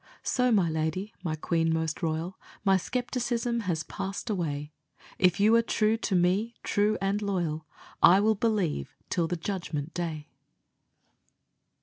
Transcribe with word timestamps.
So 0.23 0.51
my 0.51 0.67
lady, 0.67 1.13
my 1.21 1.35
queen 1.35 1.71
most 1.71 2.01
royal, 2.01 2.39
My 2.65 2.75
skepticism 2.75 3.59
has 3.69 3.83
passed 3.83 4.31
away; 4.31 4.71
If 5.19 5.39
you 5.39 5.53
are 5.57 5.61
true 5.61 5.95
to 5.95 6.15
me, 6.15 6.55
true 6.63 6.97
and 6.99 7.21
loyal, 7.21 7.67
I 8.01 8.19
will 8.19 8.33
believe 8.33 8.95
till 9.11 9.27
the 9.27 9.35
Judgment 9.37 9.93
day. 9.93 10.27